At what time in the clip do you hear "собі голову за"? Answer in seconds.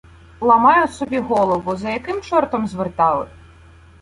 0.87-1.89